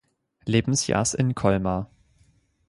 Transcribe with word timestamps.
Lebensjahrs 0.47 1.13
in 1.13 1.35
Colmar. 1.35 1.87